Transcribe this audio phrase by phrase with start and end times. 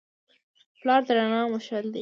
[0.79, 1.89] پلار د رڼا مشعل دی.